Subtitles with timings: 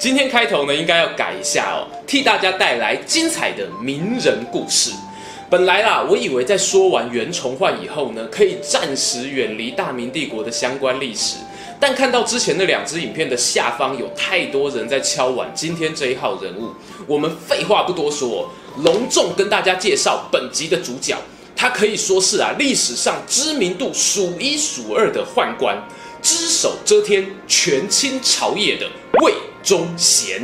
[0.00, 4.92] 今天开头呢，应该要改一下哦，替大家带来精彩的名人故事。
[5.50, 11.36] 本来啦，我以为在说完袁崇焕以后呢，可以暂时远离大明帝国的相关历史。
[11.78, 16.70] 但看到之前那两支影片的下方有太多人在敲碗今天这一号人物，
[17.06, 21.14] 我们废话不多说，隆重跟大家介绍本集的主角。
[21.54, 25.76] 他可以说是啊，历史上知名度数一数二的宦官，
[26.22, 28.88] 只手遮天，权倾朝野的
[29.20, 29.34] 魏。
[29.62, 30.42] 忠贤，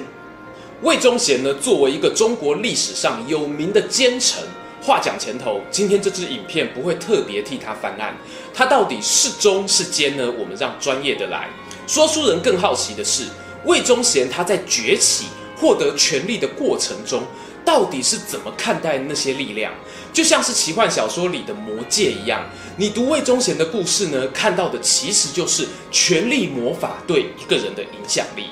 [0.83, 4.43] 魏忠贤呢，作为一个中国历史上有名的奸臣，
[4.83, 8.15] 话讲前头，今天这支影片不会特别替他翻案，
[8.55, 10.31] 他到底是忠是奸呢？
[10.39, 11.49] 我们让专业的来
[11.87, 12.07] 说。
[12.07, 13.25] 书人更好奇的是，
[13.65, 17.23] 魏忠贤他在崛起、获得权力的过程中，
[17.65, 19.73] 到底是怎么看待那些力量？
[20.13, 22.45] 就像是奇幻小说里的魔戒一样，
[22.77, 28.45] 你读魏忠贤的故事呢，看到的其实就是权力魔法对一个人的影响力。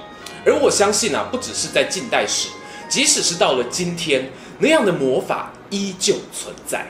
[0.44, 2.48] 而我相信啊，不只是在近代史，
[2.88, 6.86] 即使是到了今天，那样的魔法依旧存在。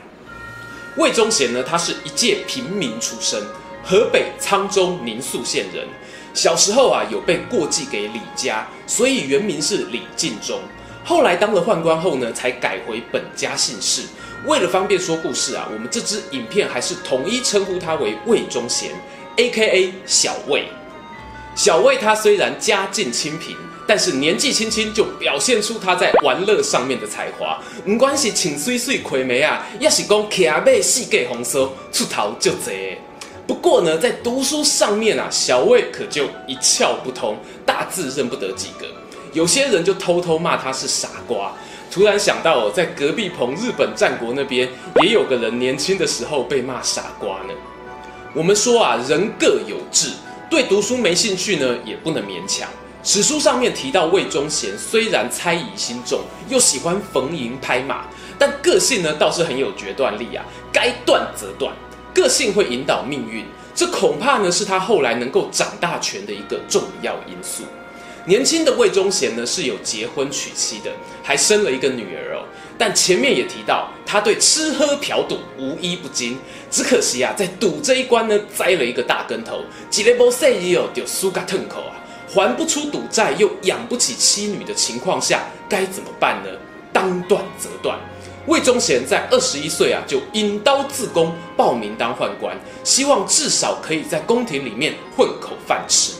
[0.96, 3.42] 魏忠贤呢，他是一介平民出身，
[3.84, 5.86] 河北沧州宁肃县人。
[6.32, 10.60] 小时候啊，有被过继给李家，所以原名是李敬忠。
[11.04, 14.02] 后来当了宦官后呢，才改回本家姓氏。
[14.46, 18.90] 为了方便说故事啊，我们这支影片还是统一称呼他为魏忠贤
[19.36, 19.94] ，A.K.A.
[20.04, 20.68] 小魏。
[21.54, 27.62] 小魏他虽然家境清贫，但是年纪轻轻就表现出他在玩乐上面的才华。
[27.86, 32.98] 唔管是请水水亏眉啊，也是讲骑马四界红烧出头就贼。
[33.46, 38.86] 不过呢，在读书上面啊，小魏可就一窍不通，大字认不得几个。
[39.32, 41.52] 有些人就偷偷骂他是傻瓜。
[41.90, 44.68] 突然想到哦，在隔壁棚日本战国那边，
[45.02, 47.54] 也有个人年轻的时候被骂傻瓜呢。
[48.32, 50.08] 我们说啊，人各有志。
[50.50, 52.68] 对读书没兴趣呢，也不能勉强。
[53.02, 58.04] 史书上面提到魏忠贤，虽然猜疑心重，又喜欢逢迎拍马，
[58.38, 61.74] 但个性呢倒是很有决断力啊，该断则断，
[62.14, 63.44] 个性会引导命运。
[63.74, 67.64] 这恐怕呢是他后来能够掌大权的一个重要因素。
[68.24, 70.90] 年轻的魏忠贤呢是有结婚娶妻的，
[71.22, 72.46] 还生了一个女儿哦。
[72.76, 76.38] 但前面也提到，他对吃喝嫖赌无一不精。
[76.70, 81.94] 只可惜啊，在赌这一关呢栽了一个大跟头，几个不赛伊哦就输个痛口啊，
[82.28, 86.50] 还不出赌债又养不起妻女的情况下，该怎么办呢？
[86.92, 87.98] 当断则断。
[88.46, 96.12] 魏忠贤在二十一岁啊就引刀自宫，报名当宦官，希望至少可以在宫廷里面混口饭吃。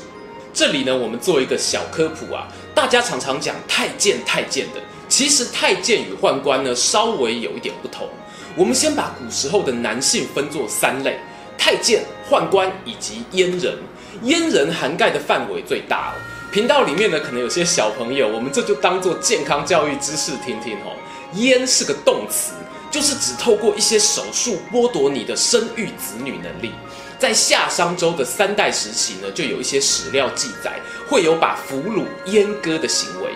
[0.53, 2.49] 这里呢，我们做一个小科普啊。
[2.75, 8.09] 大家常常讲太监太监的，其实太监与宦官呢稍微有一点不同。
[8.57, 11.19] 我们先把古时候的男性分作三类：
[11.59, 13.77] 太监、宦官以及阉人。
[14.23, 16.15] 阉人涵盖的范围最大了。
[16.53, 20.95] 频道里面呢，可能有些小朋友，我们这就当做健康教育知识听听哦。
[21.35, 22.53] 阉是个动词，
[22.93, 26.71] 就是指透过一些手术剥夺你的生育子女能力。
[27.19, 30.79] 在夏商周的三代时期呢，就有一些史料记载，
[31.09, 33.31] 会有把俘虏阉割的行为。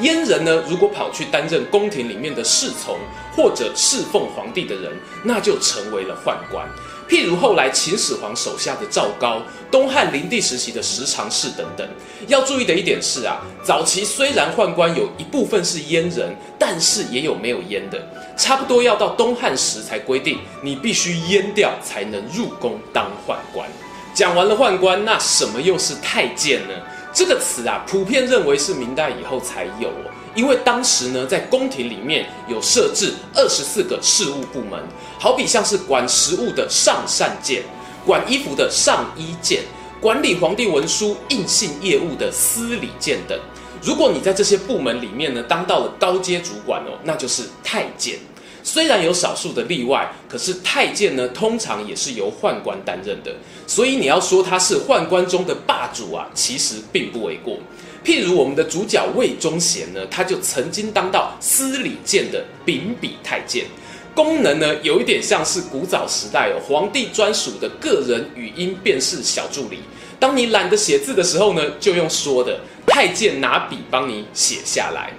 [0.00, 2.98] 阉人呢，如果跑去担任宫廷里面的侍从
[3.36, 6.66] 或者侍奉皇帝的人，那就成为了宦官。
[7.06, 11.86] 譬如后来秦始皇手下的赵高，东汉灵帝时期的十常侍等等。
[12.28, 18.00] 要注意的一点是啊，早期虽然宦官有一部分是阉人，但是也有没有阉的。
[18.36, 23.68] 差不多要到东汉时才规定，你必须阉掉才能入宫当宦官。
[24.14, 26.74] 讲完了宦官，那什么又是太监呢？
[27.14, 30.10] 这个词啊，普遍认为是明代以后才有哦。
[30.34, 34.82] 因为当时呢，在宫廷里面有设置二十四个事务部门，
[35.16, 37.62] 好比像是管食物的上膳监，
[38.04, 39.62] 管衣服的上衣监，
[40.00, 43.38] 管理皇帝文书印信业务的司礼监等。
[43.80, 48.18] 如果你在这些部门里面呢，当到了高阶主管哦，那就是太监。
[48.66, 53.30] 虽然有少数的例外，可是太监呢，通常也是由宦官担任的。
[53.66, 57.58] 所以你要说他是宦官中的霸主啊，其实并不为过。
[58.02, 63.66] 譬如我们的主角魏忠贤呢，他就曾经当到司礼监的秉笔太监，
[64.14, 69.80] 功能呢有一点像是古早时代哦皇帝专属的个人语音辨识小助理。
[70.18, 75.12] 当你懒得写字的时候呢，就用说的，太监拿笔帮你写下来。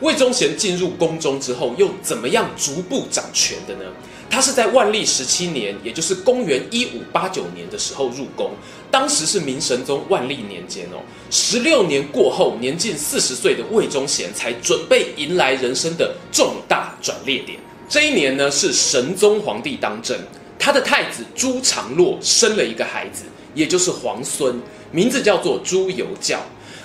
[0.00, 3.84] 魏忠贤进入宫中之后，又怎么样逐步掌权的呢？
[4.28, 8.50] 他是在万历十七年，也就是公元一五八九年的时候入宫，
[8.90, 11.00] 当时是明神宗万历年间哦。
[11.30, 17.58] 十六年过后，年近四十岁的魏忠贤才准备迎来人生的重大转捩点。
[17.88, 20.18] 这一年呢，是神宗皇帝当政，
[20.58, 23.22] 他的太子朱常洛生了一个孩子，
[23.54, 24.60] 也就是皇孙，
[24.90, 26.42] 名字叫做朱由校。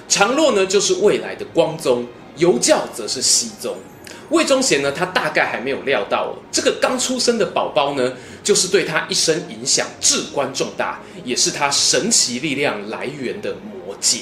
[0.07, 2.05] 常洛呢，就是未来的光宗。
[2.37, 3.75] 由教则是熹宗，
[4.29, 8.13] 魏忠贤呢，他大概还没有料到，这个刚出生的宝宝呢，
[8.43, 14.21] 就是对他一生影响至关重大，也是他神奇力量来源的魔戒。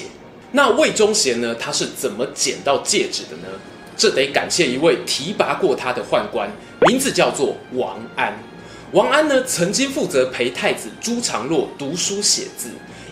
[0.52, 3.48] 那魏忠贤呢，他是怎么捡到戒指的呢？
[3.96, 6.50] 这得感谢一位提拔过他的宦官，
[6.88, 8.36] 名字叫做王安。
[8.92, 12.70] 王安呢，曾经负责陪太子朱常洛读书写字。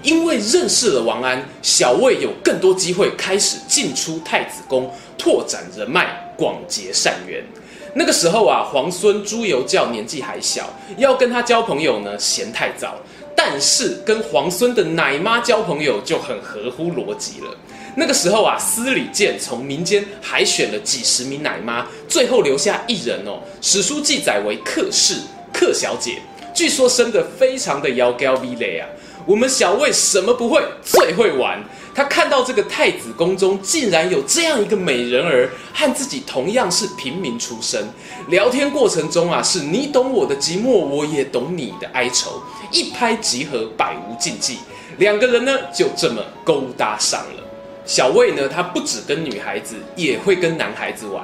[0.09, 7.45] 因为认识了王安，小魏有更多机会开始进出太子宫，拓展人脉，广结善缘。
[7.93, 10.67] 那个时候啊，皇孙朱由校年纪还小，
[10.97, 12.97] 要跟他交朋友呢，嫌太早。
[13.37, 17.55] 但是跟皇孙的奶妈交朋友就很合乎逻辑了。
[17.95, 23.41] 那个时候啊，司礼监从民间海选了几十名奶妈，最后留下一人哦。
[23.61, 25.17] 史书记载为客氏，
[25.53, 26.23] 客小姐，
[26.55, 28.89] 据说生得非常的妖娇美丽啊。
[29.29, 31.63] 我们小魏什么不会，最会玩。
[31.95, 37.87] 他看到这个太子宫中竟然有这样一个美人儿，和自己同样是平民出身。
[38.29, 42.43] 聊天过程中啊，是你懂我的寂寞，我也懂你的哀愁，
[42.73, 44.61] 一拍即合，百无禁忌。
[44.97, 47.45] 两个人呢，就这么勾搭上了。
[47.85, 51.23] 小魏呢，他不只跟女孩子，也会跟男孩子玩。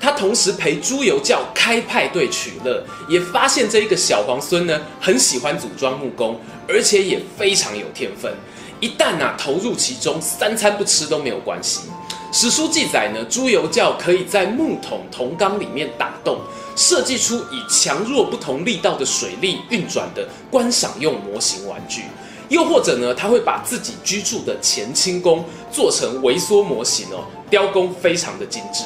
[0.00, 6.38] 他同时陪朱由校开派对取乐，也发现这一个小皇孙呢，很喜欢组装木工，
[6.68, 8.32] 而且也非常有天分。
[8.78, 11.80] 一旦啊投入其中，三餐不吃都没有关系。
[12.30, 16.38] 史书记载呢，朱由校可以在木桶铜缸里面打洞，
[16.76, 22.02] 设计出以强弱不同力道的水力运转的观赏用模型玩具。
[22.48, 28.82] 又或者呢，他会把自己居住的乾清宫做成微缩模型哦，雕工非常的精致。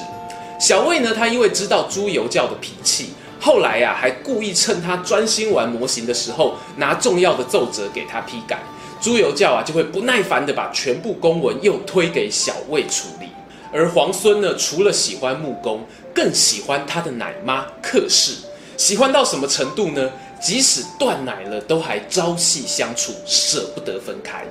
[0.60, 8.60] 小魏呢，他因为知道朱由校的脾气，后来呀、啊，还故意趁他专心玩模型的时候，拿重要的奏折给他批改。
[9.00, 13.28] 朱由校啊，就会不耐烦地把全部公文又推给小魏处理。
[13.72, 15.80] 而皇孙呢，除了喜欢木工，
[16.14, 18.34] 更喜欢他的奶妈客氏，
[18.76, 20.10] 喜欢到什么程度呢？
[20.42, 24.44] 即使断奶了，都还朝夕相处，舍不得分开。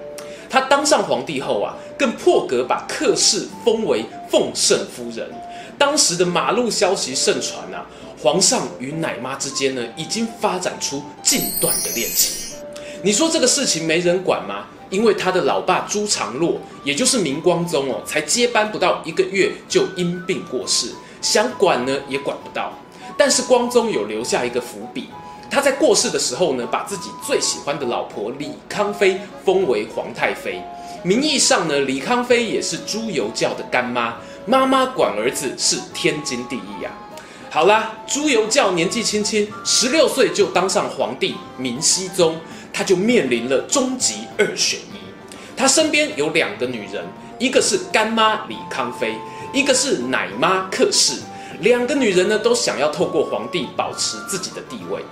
[0.49, 5.29] 他当上皇帝后啊，更破格把客氏封为奉圣夫人。
[5.79, 7.87] 当时的马路消息盛传啊，
[8.21, 12.35] 皇上与奶妈之间呢，已经发展出禁断的恋情。
[13.01, 14.65] 你说这个事情没人管吗？
[14.89, 20.91] 因为他的老爸朱常洛，也就是明光宗哦，才接班不到一个月就因病过世，
[21.21, 22.73] 想管呢也管不到。
[23.17, 25.07] 但是光宗有留下一个伏笔，
[25.49, 30.61] 他在过世的时候呢，把自己最喜欢的老婆李康妃封为皇太妃。
[31.03, 34.17] 名义上呢，李康妃也是朱由校的干妈。
[34.45, 36.91] 妈妈管儿子是天经地义呀、
[37.51, 42.35] 好啦，朱由教年纪轻轻，十六岁就当上皇帝，明熹宗，
[42.73, 44.99] 他就面临了终极二选一。
[45.55, 47.05] 他身边有两个女人，
[47.37, 49.15] 一个是干妈李康妃，
[49.53, 51.21] 一个是奶妈客氏。
[51.61, 55.03] 两个女人呢，都想要透过皇帝保持自己的地位。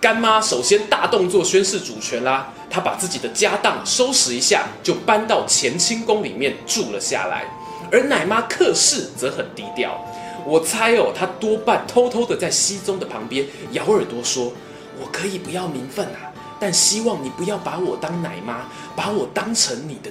[0.00, 7.46] 干妈首先大动作宣誓主权啦，她把自己的家当收拾一下，就搬到乾清宫里面住了下来。
[7.94, 10.04] 而奶妈克氏则很低调，
[10.44, 14.52] 我猜哦，她多半偷偷的在熹宗的旁边咬耳朵说
[15.00, 20.10] ：“我可以不要名分啊，但希望你不要把我当奶妈，把我当成你的。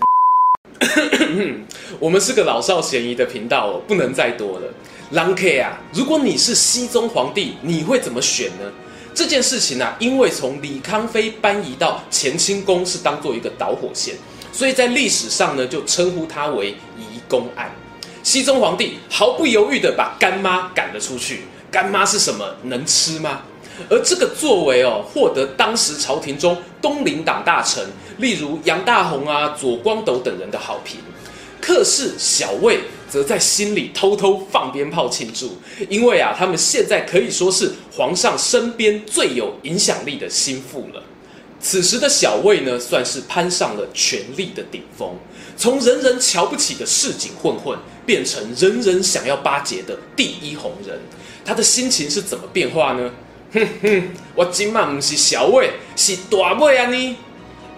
[1.99, 4.73] ”我们是个老少咸宜的频道哦，不能再多了。
[5.11, 8.71] 狼 K 啊，如果你是熹宗皇帝，你会怎么选呢？
[9.13, 14.15] 这件事情啊，因为从李康妃搬移到乾清宫是当做一个导火线，
[14.53, 16.75] 所以在历史上呢，就称呼他为
[17.33, 17.71] 公案，
[18.21, 21.41] 熹宗皇帝毫不犹豫地把干妈赶了出去。
[21.71, 22.45] 干妈是什么？
[22.65, 23.41] 能吃吗？
[23.89, 27.83] 而这个作为哦，获得当时朝廷中东林党大臣，
[28.17, 30.99] 例如杨大鸿啊、左光斗等人的好评。
[31.59, 35.57] 客氏、小魏则在心里偷偷放鞭炮庆祝，
[35.89, 41.01] 因为啊，他们现在可以说是皇上身边最有影响力的心腹了。
[41.59, 45.15] 此时的小魏呢，算是攀上了权力的顶峰，
[45.63, 50.99] 从人人瞧不起的市井混混，变成人人想要巴结的第一红人。
[51.45, 53.09] 他的心情是怎么变化呢？
[53.53, 57.15] 哼哼，我今晚不是小魏，是大魏啊你！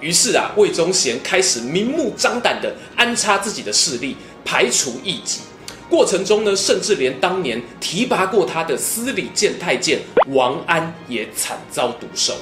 [0.01, 5.41] 于是啊，魏忠贤开始明目张胆地安插自己的势力，排除异己。
[5.87, 9.99] 过程中呢，甚至连当年提拔过他的司礼监太监
[10.29, 12.33] 王安也惨遭毒手。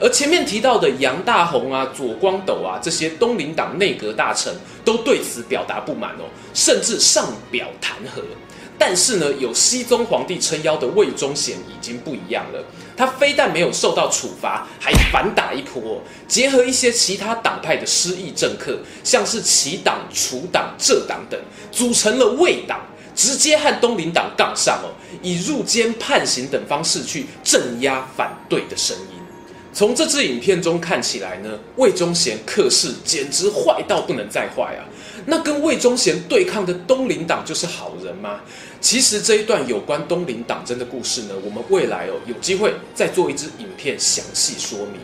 [0.00, 8.22] 而前面提到的杨大鋐啊、左光斗啊这些东林党内阁大臣，都对此表达不满哦，甚至上表弹劾。
[8.78, 12.64] 但是呢，有熹宗皇帝撑腰的魏忠贤已经不一样了。
[12.96, 21.38] 他非但没有受到处罚，还反打一波，结合一些其他党派的失意政客，像是齐党、楚党、浙党等，
[21.70, 22.80] 组成了魏党，
[23.14, 24.90] 直接和东林党杠上哦，
[25.22, 29.21] 以入监、判刑等方式去镇压反对的声音。
[29.74, 34.84] 从这支影片中看起来呢，魏忠贤客势简直坏到不能再坏啊！
[35.24, 38.40] 那跟魏忠贤对抗的东林党就是好人吗？
[38.82, 45.00] 其实这一段有关东林党争的故事呢，我们未来哦有机会再做一支影片详细说明。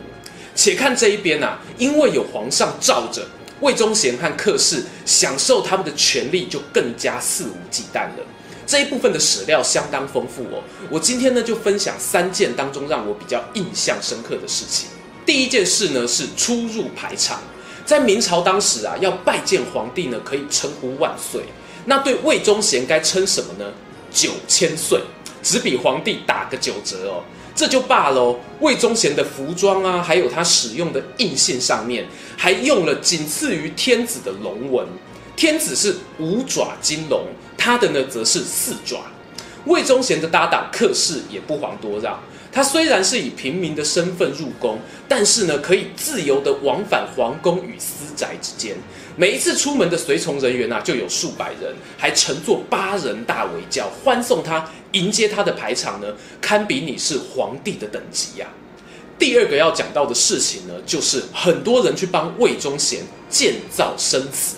[0.53, 3.25] 且看这一边啊，因为有皇上罩着，
[3.61, 8.25] 魏忠贤和客氏享受他们的权力就更加肆无忌惮了。
[8.69, 10.61] 这一部分的史料相当丰富哦，
[10.91, 14.89] 我今天呢就分享三件当中让我比较印象深刻的事情。
[15.25, 17.41] 第一件事呢是出入排场。
[17.83, 21.41] 在明朝当时啊，要拜见皇帝呢，可以称呼万岁。
[21.85, 23.65] 那对魏忠贤该称什么呢？
[24.13, 25.01] 九千岁，
[25.41, 27.23] 只比皇帝打个九折哦。
[27.55, 28.39] 这就罢了。
[28.59, 32.05] 魏忠贤的服装啊，还有他使用的印信上面，
[32.37, 34.85] 还用了仅次于天子的龙纹。
[35.39, 37.27] 天子是五爪金龙，
[37.57, 39.03] 他的呢则是四爪。
[39.67, 42.19] 魏忠贤的搭档客氏也不遑多让。
[42.51, 48.75] 他虽然是以平民的身份入宫，但是呢，可以自由地往返皇宫与私宅之间。
[49.15, 56.07] 每一次出门的随从人员啊，就有数百人，还乘坐八人大围轿欢送他，迎接他的排场呢，
[56.41, 58.47] 堪比你是皇帝的等级呀、
[59.17, 64.57] 第二个要讲到的事情呢，就是很多人去帮魏忠贤建造生祠。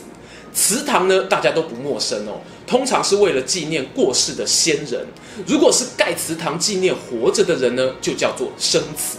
[0.53, 2.41] 祠堂呢，大家都不陌生哦。
[2.67, 5.05] 通常是为了纪念过世的先人。
[5.45, 9.17] 如果是盖祠堂纪念活着的人呢，就叫做生祠。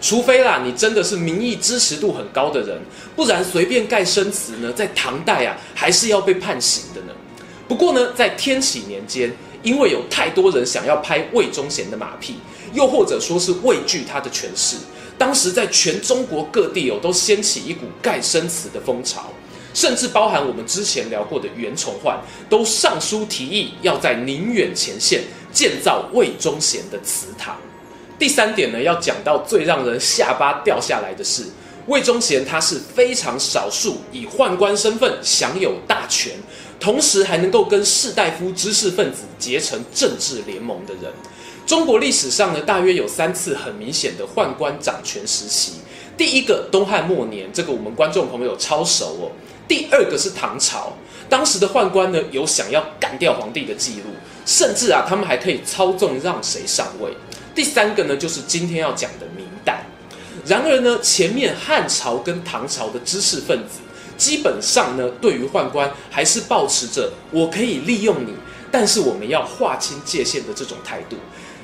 [0.00, 2.78] 除非啦，你真的是民意支持度很高的人，
[3.16, 7.12] 不然随便盖生祠呢，在唐代啊，还是要被判刑的呢。
[7.66, 12.36] 不过呢，在天启年间，因为有太多人想要拍魏忠贤的马屁，
[12.74, 14.76] 又或者说是畏惧他的权势，
[15.16, 19.32] 当时在全中国各地哦，都掀起一股盖生祠的风潮。
[19.74, 27.56] 甚至包含我们之前聊过的袁崇焕，都上书提议要在宁远前线建造魏忠贤的祠堂。
[28.18, 31.44] 第三点呢，要讲到最让人下巴掉下来的是，
[31.86, 36.32] 魏忠贤他是非常少数以宦官身份享有大权，
[36.78, 41.12] 同时还能够跟士大夫知识分子结成政治联盟的人。
[41.66, 45.72] 中国历史上呢，大约有三次很明显的宦官掌权时期。
[46.16, 49.32] 第一个东汉末年，这个我们观众朋友超熟哦。
[49.66, 50.92] 第二个是唐朝，
[51.28, 54.10] 当时的宦官呢，有想要干掉皇帝的记录，
[54.44, 57.12] 甚至啊他们还可以操纵让谁上位。
[57.54, 59.86] 第三个呢就是今天要讲的明代。
[60.46, 63.78] 然而呢，前面汉朝跟唐朝的知识分子
[64.18, 68.34] 基本上呢，对于宦官还是保持着我可以利用你，
[68.70, 71.16] 但是我们要划清界限的这种态度。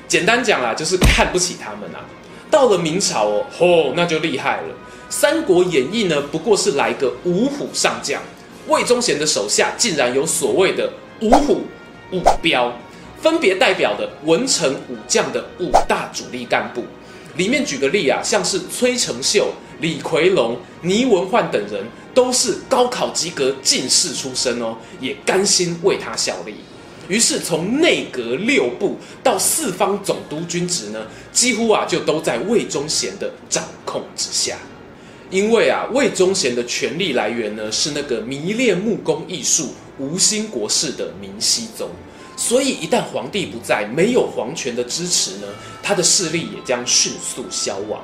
[0.07, 2.01] 简单讲啦，就是看不起他们啊。
[2.49, 4.63] 到了明朝哦，吼，那就厉害了。
[5.11, 8.21] 《三国演义》呢，不过是来个五虎上将，
[8.69, 10.89] 魏忠贤的手下竟然有所谓的
[11.19, 11.63] 五虎
[12.13, 12.73] 五彪，
[13.21, 16.85] 分别代表的文臣武将的五大主力干部。
[17.35, 19.51] 里面举个例啊，像是崔成秀、
[19.81, 26.55] 李奎龙、倪文焕等人，都是高考及格进士出身哦，也甘心为他效力。
[27.09, 34.55] 于是从内阁六部到四方总督军职呢，几乎啊就都在魏忠贤的掌控之下。
[35.31, 41.89] 因为啊，魏忠贤的权力来源呢，是那个迷恋木工艺术、无心国事的明熹宗，
[42.35, 45.47] 所以一旦皇帝不在，没有皇权的支持呢，
[45.81, 48.03] 他的势力也将迅速消亡。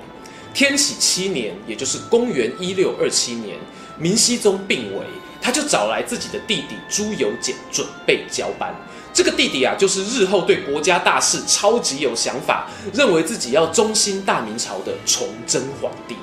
[0.54, 3.58] 天启七年，也就是公元一六二七年，
[4.00, 5.06] 明熹宗病危，
[5.42, 8.74] 他就找来自己的弟弟朱由检准备交班。
[9.14, 16.16] 这个弟弟啊，就是日后对国家大事超级有想法，认为自己要中兴大明朝的崇祯皇帝。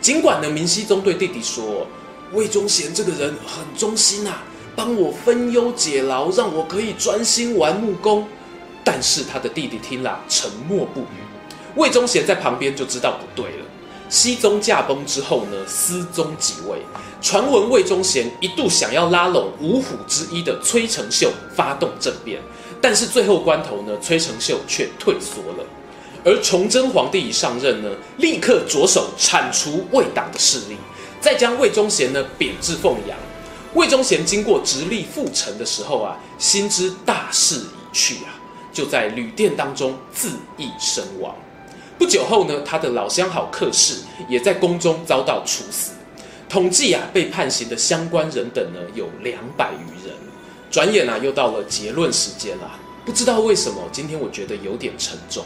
[0.00, 1.86] 尽管呢，明熹宗对弟弟说
[2.32, 4.42] ：“魏忠贤这个人很忠心啊，
[4.76, 8.26] 帮我分忧解劳，让我可以专心玩木工。”
[8.84, 11.18] 但是他的弟弟听了沉默不语。
[11.76, 13.66] 魏忠贤在旁边就知道不对了。
[14.08, 16.78] 熹宗驾崩之后呢，思宗即位。
[17.20, 22.40] 传闻魏忠贤一度想要拉拢五虎之一的崔成秀发动政变，
[22.80, 25.64] 但是最后关头呢，崔成秀却退缩了。
[26.24, 30.76] 而崇祯皇帝一上任呢，立刻着手铲除魏党的势力，
[31.20, 33.16] 再将魏忠贤呢贬至凤阳。
[33.74, 38.34] 魏忠贤经过直隶阜城的时候啊，心知大势已去啊，
[38.72, 41.34] 就在旅店当中自缢身亡。
[41.98, 43.96] 不久后呢，他的老相好客氏
[44.28, 45.92] 也在宫中遭到处死。
[46.48, 50.16] 统计啊，被判刑的相关人等呢有两百余人。
[50.70, 52.78] 转眼啊，又到了结论时间了。
[53.04, 55.44] 不知道为什么，今天我觉得有点沉重。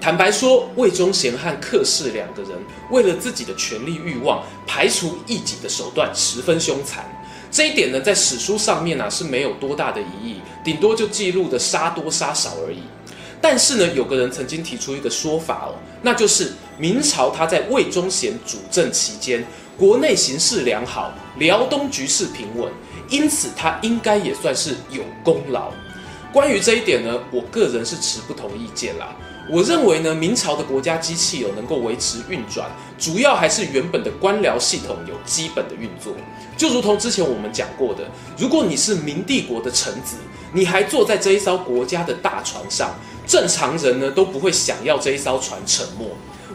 [0.00, 2.52] 坦白说，魏忠贤和客氏两个人
[2.90, 7.04] 为了自己的权力欲望，排除异己的手段十分凶残。
[7.50, 12.78] 这一点呢，在史书上面啊是没有多大的疑义，顶多就记录的杀多杀少而已。
[13.42, 19.44] 但是呢，有个人曾经提出一个说法哦，那就是明朝他在魏忠贤主政期间，
[19.76, 22.72] 国内形势良好，辽东局势平稳，
[23.10, 25.72] 因此他应该也算是有功劳。
[26.32, 29.14] 关于这一点呢，我个人是持不同意见啦。
[29.52, 36.12] 我认为呢，明朝的国家机器有能够维持运转，主要还是原本的官僚系统有基本的运作。
[36.56, 40.14] 就如同之前我们讲过的，如果你是明帝国的臣子，
[40.52, 42.94] 你还坐在这一艘国家的大船上，
[43.26, 46.06] 正常人呢都不会想要这一艘船沉没。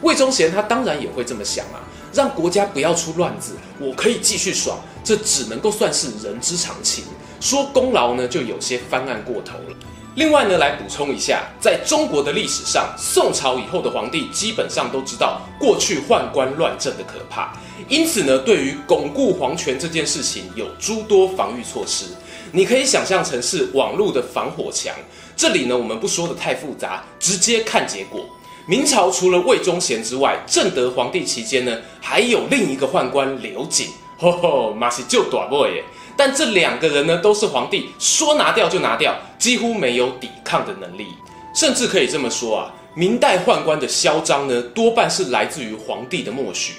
[0.02, 1.84] 魏忠贤他当然也会这么想啊，
[2.14, 7.04] 让国家不要出乱子，我可以继续爽，这只能够算是人之常情。
[7.42, 9.76] 说功劳呢，就有些翻案过头了。
[10.16, 17.52] 另外呢，来补充一下，在中国的历史上，宋朝以后的皇帝基本上都知道过去宦官乱政的可怕，
[17.90, 22.06] 因此呢，对于巩固皇权这件事情有诸多防御措施。
[22.54, 24.96] 你可以想象成是网络的防火墙。
[25.36, 28.26] 这里呢，我们不说得太复杂，直接看结果。
[28.66, 35.84] 明朝除了魏忠贤之外，正德皇帝期间呢，还有另一个宦官刘瑾，吼吼，马是就大帽耶。
[36.18, 41.08] 但这两个人呢，都是皇帝说拿掉就拿掉，几乎没有抵抗的能力。
[41.54, 46.74] 甚至可以这么说啊，明代宦官的嚣张呢，多半是来自于皇帝的默许。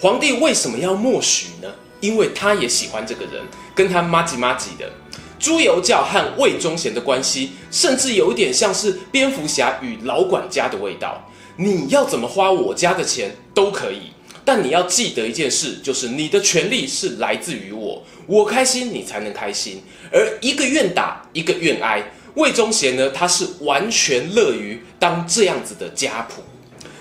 [0.00, 1.68] 皇帝为什么要默许呢？
[2.00, 3.42] 因为他也喜欢这个人，
[3.74, 4.90] 跟他妈吉妈吉的。
[5.38, 11.28] 朱由校和魏忠贤的关系，甚至有一点像是蝙蝠侠与老管家的味道。
[11.56, 14.12] 你要怎么花我家的钱都可以。
[14.44, 19.82] 但你要记得一件事，就是你的权利是来自于我，我开心你才能开心，
[20.12, 22.02] 而一个愿打一个愿挨。
[22.34, 26.40] 魏忠贤呢，他是完全乐于当这样子的家仆。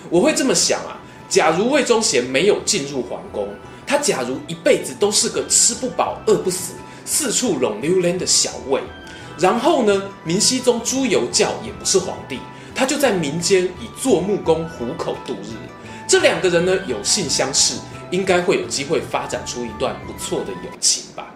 [0.10, 3.48] 我会这么想啊，假如魏忠贤没有进入皇宫，
[3.88, 6.74] 他假如一辈子都是个吃不饱饿不死、
[7.06, 8.82] 四处拢溜连的小魏，
[9.40, 12.40] 然后呢，明熹宗朱由校也不是皇帝，
[12.76, 15.56] 他就在民间以做木工糊口度日。
[16.08, 17.76] 这两个人呢，有幸相识，
[18.12, 21.34] 应该会有机会发展出一段不错的友情吧。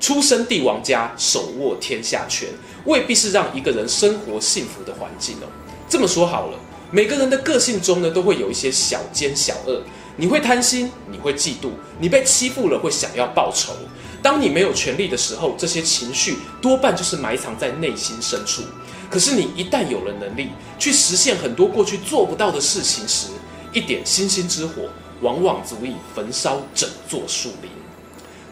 [0.00, 2.48] 出身帝王家，手握天下权，
[2.84, 5.46] 未必是让一个人生活幸福的环境哦。
[5.88, 6.58] 这么说好了，
[6.90, 9.82] 每个人的个性中呢，都会有一些小奸小恶。
[10.16, 13.72] 你会贪心，你会嫉妒，你被欺负了会想要报仇。
[14.20, 18.62] 当你没有权利的时候，这些情绪多半就是埋藏在内心深处。
[19.08, 23.28] 可是你一旦有了能力，去实现很多过去做不到的事情时，
[23.72, 24.82] 一点星星之火，
[25.20, 27.70] 往往足以焚烧整座树林。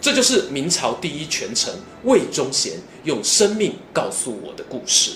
[0.01, 1.75] 这就是明朝第一权臣
[2.05, 2.75] 魏忠贤
[3.05, 5.13] 用生命告诉我的故事。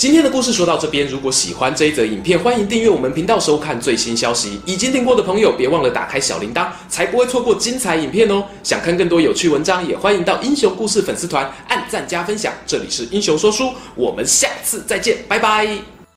[0.00, 4.58] 今天的故事说到这边，如果喜欢这一则影片，欢迎订阅我们频道收看最新消息。
[4.64, 8.42] 已经订过的朋友，别忘了打开小铃铛，才不会错过精彩影片哦。
[8.64, 12.52] 想看更多有趣文章，也欢迎到英雄故事粉丝团按赞加分享。
[12.66, 16.01] 这里是英雄说书，我们下次再见，拜拜。